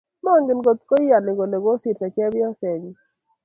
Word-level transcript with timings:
magen 0.23 0.59
kotko 0.65 0.93
iyani 1.03 1.31
kole 1.37 1.57
kosirto 1.65 2.05
chepyosenyi 2.15 2.91